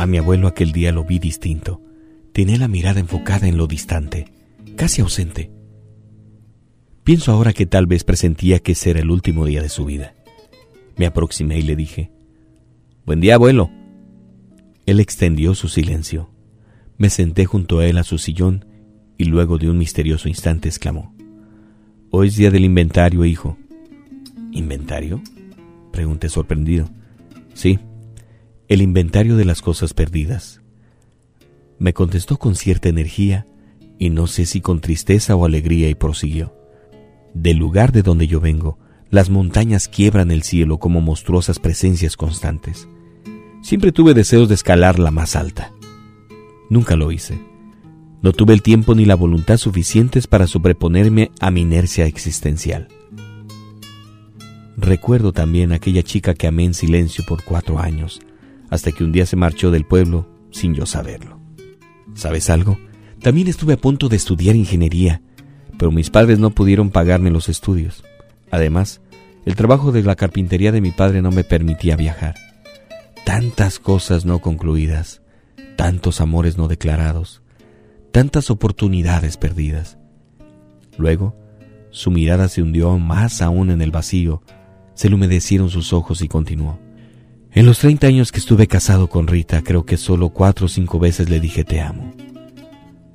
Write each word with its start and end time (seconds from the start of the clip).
A 0.00 0.06
mi 0.06 0.16
abuelo 0.16 0.48
aquel 0.48 0.72
día 0.72 0.92
lo 0.92 1.04
vi 1.04 1.18
distinto. 1.18 1.82
Tenía 2.32 2.56
la 2.56 2.68
mirada 2.68 3.00
enfocada 3.00 3.48
en 3.48 3.58
lo 3.58 3.66
distante, 3.66 4.32
casi 4.74 5.02
ausente. 5.02 5.50
Pienso 7.04 7.32
ahora 7.32 7.52
que 7.52 7.66
tal 7.66 7.86
vez 7.86 8.02
presentía 8.02 8.60
que 8.60 8.72
ese 8.72 8.92
era 8.92 9.00
el 9.00 9.10
último 9.10 9.44
día 9.44 9.60
de 9.60 9.68
su 9.68 9.84
vida. 9.84 10.14
Me 10.96 11.04
aproximé 11.04 11.58
y 11.58 11.64
le 11.64 11.76
dije, 11.76 12.10
Buen 13.04 13.20
día, 13.20 13.34
abuelo. 13.34 13.70
Él 14.86 15.00
extendió 15.00 15.54
su 15.54 15.68
silencio. 15.68 16.30
Me 16.96 17.10
senté 17.10 17.44
junto 17.44 17.80
a 17.80 17.86
él 17.86 17.98
a 17.98 18.02
su 18.02 18.16
sillón 18.16 18.64
y 19.18 19.24
luego 19.24 19.58
de 19.58 19.68
un 19.68 19.76
misterioso 19.76 20.30
instante 20.30 20.70
exclamó, 20.70 21.14
Hoy 22.08 22.28
es 22.28 22.36
día 22.36 22.50
del 22.50 22.64
inventario, 22.64 23.26
hijo. 23.26 23.58
¿Inventario? 24.50 25.20
Pregunté 25.92 26.30
sorprendido. 26.30 26.88
Sí, 27.52 27.78
el 28.70 28.82
inventario 28.82 29.36
de 29.36 29.44
las 29.44 29.62
cosas 29.62 29.94
perdidas. 29.94 30.62
Me 31.80 31.92
contestó 31.92 32.36
con 32.38 32.54
cierta 32.54 32.88
energía 32.88 33.48
y 33.98 34.10
no 34.10 34.28
sé 34.28 34.46
si 34.46 34.60
con 34.60 34.80
tristeza 34.80 35.34
o 35.34 35.44
alegría 35.44 35.88
y 35.88 35.96
prosiguió. 35.96 36.54
Del 37.34 37.56
lugar 37.56 37.90
de 37.90 38.02
donde 38.02 38.28
yo 38.28 38.38
vengo, 38.38 38.78
las 39.10 39.28
montañas 39.28 39.88
quiebran 39.88 40.30
el 40.30 40.44
cielo 40.44 40.78
como 40.78 41.00
monstruosas 41.00 41.58
presencias 41.58 42.16
constantes. 42.16 42.88
Siempre 43.60 43.90
tuve 43.90 44.14
deseos 44.14 44.48
de 44.48 44.54
escalar 44.54 45.00
la 45.00 45.10
más 45.10 45.34
alta. 45.34 45.72
Nunca 46.68 46.94
lo 46.94 47.10
hice. 47.10 47.40
No 48.22 48.32
tuve 48.32 48.54
el 48.54 48.62
tiempo 48.62 48.94
ni 48.94 49.04
la 49.04 49.16
voluntad 49.16 49.56
suficientes 49.56 50.28
para 50.28 50.46
sobreponerme 50.46 51.32
a 51.40 51.50
mi 51.50 51.62
inercia 51.62 52.06
existencial. 52.06 52.86
Recuerdo 54.76 55.32
también 55.32 55.72
aquella 55.72 56.04
chica 56.04 56.34
que 56.34 56.46
amé 56.46 56.66
en 56.66 56.74
silencio 56.74 57.24
por 57.26 57.42
cuatro 57.42 57.80
años, 57.80 58.20
hasta 58.70 58.92
que 58.92 59.04
un 59.04 59.12
día 59.12 59.26
se 59.26 59.36
marchó 59.36 59.70
del 59.70 59.84
pueblo 59.84 60.28
sin 60.50 60.74
yo 60.74 60.86
saberlo. 60.86 61.38
¿Sabes 62.14 62.48
algo? 62.50 62.78
También 63.20 63.48
estuve 63.48 63.74
a 63.74 63.80
punto 63.80 64.08
de 64.08 64.16
estudiar 64.16 64.56
ingeniería, 64.56 65.20
pero 65.78 65.90
mis 65.90 66.10
padres 66.10 66.38
no 66.38 66.50
pudieron 66.50 66.90
pagarme 66.90 67.30
los 67.30 67.48
estudios. 67.48 68.02
Además, 68.50 69.00
el 69.44 69.56
trabajo 69.56 69.92
de 69.92 70.02
la 70.02 70.16
carpintería 70.16 70.72
de 70.72 70.80
mi 70.80 70.90
padre 70.90 71.22
no 71.22 71.30
me 71.30 71.44
permitía 71.44 71.96
viajar. 71.96 72.34
Tantas 73.24 73.78
cosas 73.78 74.24
no 74.24 74.40
concluidas, 74.40 75.22
tantos 75.76 76.20
amores 76.20 76.56
no 76.56 76.68
declarados, 76.68 77.42
tantas 78.12 78.50
oportunidades 78.50 79.36
perdidas. 79.36 79.98
Luego, 80.96 81.36
su 81.90 82.10
mirada 82.10 82.48
se 82.48 82.62
hundió 82.62 82.98
más 82.98 83.42
aún 83.42 83.70
en 83.70 83.82
el 83.82 83.90
vacío, 83.90 84.42
se 84.94 85.08
le 85.08 85.14
humedecieron 85.14 85.70
sus 85.70 85.92
ojos 85.92 86.22
y 86.22 86.28
continuó. 86.28 86.78
En 87.52 87.66
los 87.66 87.80
treinta 87.80 88.06
años 88.06 88.30
que 88.30 88.38
estuve 88.38 88.68
casado 88.68 89.08
con 89.08 89.26
Rita, 89.26 89.62
creo 89.62 89.84
que 89.84 89.96
solo 89.96 90.28
cuatro 90.28 90.66
o 90.66 90.68
cinco 90.68 91.00
veces 91.00 91.28
le 91.28 91.40
dije 91.40 91.64
te 91.64 91.80
amo. 91.80 92.14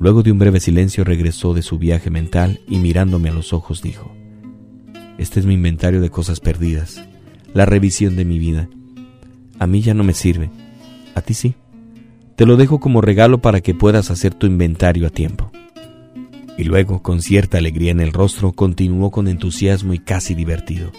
Luego 0.00 0.24
de 0.24 0.32
un 0.32 0.38
breve 0.40 0.58
silencio 0.58 1.04
regresó 1.04 1.54
de 1.54 1.62
su 1.62 1.78
viaje 1.78 2.10
mental 2.10 2.60
y 2.66 2.78
mirándome 2.80 3.28
a 3.28 3.32
los 3.32 3.52
ojos 3.52 3.82
dijo, 3.82 4.12
Este 5.16 5.38
es 5.38 5.46
mi 5.46 5.54
inventario 5.54 6.00
de 6.00 6.10
cosas 6.10 6.40
perdidas, 6.40 7.04
la 7.54 7.66
revisión 7.66 8.16
de 8.16 8.24
mi 8.24 8.40
vida. 8.40 8.68
A 9.60 9.68
mí 9.68 9.80
ya 9.80 9.94
no 9.94 10.02
me 10.02 10.12
sirve, 10.12 10.50
a 11.14 11.20
ti 11.20 11.32
sí. 11.32 11.54
Te 12.34 12.46
lo 12.46 12.56
dejo 12.56 12.80
como 12.80 13.00
regalo 13.00 13.38
para 13.38 13.60
que 13.60 13.74
puedas 13.74 14.10
hacer 14.10 14.34
tu 14.34 14.48
inventario 14.48 15.06
a 15.06 15.10
tiempo. 15.10 15.52
Y 16.58 16.64
luego, 16.64 17.00
con 17.00 17.22
cierta 17.22 17.58
alegría 17.58 17.92
en 17.92 18.00
el 18.00 18.12
rostro, 18.12 18.52
continuó 18.52 19.12
con 19.12 19.28
entusiasmo 19.28 19.94
y 19.94 20.00
casi 20.00 20.34
divertido. 20.34 20.90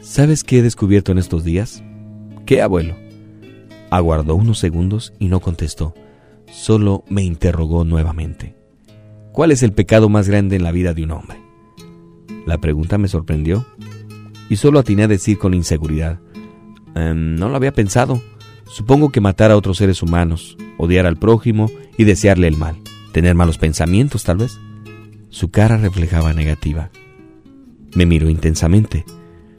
¿Sabes 0.00 0.44
qué 0.44 0.58
he 0.58 0.62
descubierto 0.62 1.10
en 1.12 1.18
estos 1.18 1.42
días? 1.44 1.82
¿Qué, 2.46 2.62
abuelo? 2.62 2.94
Aguardó 3.90 4.36
unos 4.36 4.60
segundos 4.60 5.12
y 5.18 5.26
no 5.26 5.40
contestó. 5.40 5.94
Solo 6.48 7.02
me 7.08 7.24
interrogó 7.24 7.84
nuevamente. 7.84 8.54
¿Cuál 9.32 9.50
es 9.50 9.64
el 9.64 9.72
pecado 9.72 10.08
más 10.08 10.28
grande 10.28 10.54
en 10.54 10.62
la 10.62 10.70
vida 10.70 10.94
de 10.94 11.02
un 11.02 11.10
hombre? 11.10 11.38
La 12.46 12.58
pregunta 12.58 12.98
me 12.98 13.08
sorprendió 13.08 13.66
y 14.48 14.56
solo 14.56 14.78
atiné 14.78 15.02
a 15.02 15.08
decir 15.08 15.38
con 15.38 15.54
inseguridad. 15.54 16.20
Em, 16.94 17.34
no 17.34 17.48
lo 17.48 17.56
había 17.56 17.72
pensado. 17.72 18.22
Supongo 18.68 19.10
que 19.10 19.20
matar 19.20 19.50
a 19.50 19.56
otros 19.56 19.78
seres 19.78 20.00
humanos, 20.00 20.56
odiar 20.78 21.06
al 21.06 21.16
prójimo 21.16 21.68
y 21.98 22.04
desearle 22.04 22.46
el 22.46 22.56
mal. 22.56 22.76
Tener 23.10 23.34
malos 23.34 23.58
pensamientos, 23.58 24.22
tal 24.22 24.36
vez. 24.36 24.56
Su 25.30 25.50
cara 25.50 25.78
reflejaba 25.78 26.32
negativa. 26.32 26.90
Me 27.96 28.06
miró 28.06 28.30
intensamente 28.30 29.04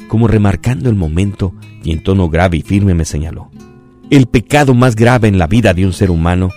como 0.07 0.28
remarcando 0.28 0.90
el 0.90 0.95
momento 0.95 1.53
y 1.84 1.91
en 1.91 2.03
tono 2.03 2.29
grave 2.29 2.57
y 2.57 2.62
firme 2.62 2.94
me 2.94 3.06
señaló. 3.06 3.50
El 4.09 4.28
pecado 4.28 4.73
más 4.73 4.95
grave 4.95 5.28
en 5.28 5.38
la 5.38 5.47
vida 5.47 5.73
de 5.73 5.85
un 5.85 5.94
ser 5.94 6.12
humano 6.12 6.50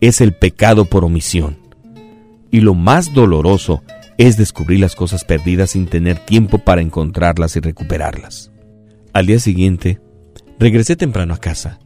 es 0.00 0.20
el 0.20 0.34
pecado 0.34 0.84
por 0.84 1.04
omisión. 1.04 1.56
Y 2.50 2.60
lo 2.60 2.74
más 2.74 3.14
doloroso 3.14 3.82
es 4.18 4.36
descubrir 4.36 4.80
las 4.80 4.94
cosas 4.94 5.24
perdidas 5.24 5.70
sin 5.70 5.86
tener 5.86 6.18
tiempo 6.18 6.58
para 6.58 6.82
encontrarlas 6.82 7.56
y 7.56 7.60
recuperarlas. 7.60 8.52
Al 9.12 9.26
día 9.26 9.38
siguiente, 9.38 10.00
regresé 10.58 10.96
temprano 10.96 11.34
a 11.34 11.38
casa, 11.38 11.78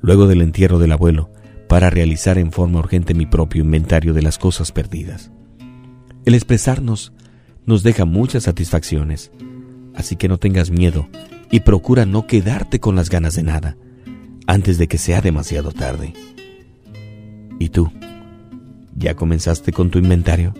luego 0.00 0.26
del 0.26 0.42
entierro 0.42 0.78
del 0.78 0.92
abuelo, 0.92 1.30
para 1.68 1.90
realizar 1.90 2.38
en 2.38 2.52
forma 2.52 2.78
urgente 2.78 3.14
mi 3.14 3.26
propio 3.26 3.62
inventario 3.62 4.14
de 4.14 4.22
las 4.22 4.38
cosas 4.38 4.72
perdidas. 4.72 5.32
El 6.24 6.34
expresarnos 6.34 7.12
nos 7.66 7.82
deja 7.82 8.04
muchas 8.04 8.44
satisfacciones, 8.44 9.32
Así 9.96 10.16
que 10.16 10.28
no 10.28 10.38
tengas 10.38 10.70
miedo 10.70 11.08
y 11.50 11.60
procura 11.60 12.06
no 12.06 12.26
quedarte 12.26 12.80
con 12.80 12.96
las 12.96 13.10
ganas 13.10 13.34
de 13.34 13.42
nada 13.42 13.76
antes 14.46 14.78
de 14.78 14.88
que 14.88 14.98
sea 14.98 15.20
demasiado 15.20 15.72
tarde. 15.72 16.12
¿Y 17.58 17.70
tú? 17.70 17.90
¿Ya 18.94 19.14
comenzaste 19.14 19.72
con 19.72 19.90
tu 19.90 19.98
inventario? 19.98 20.54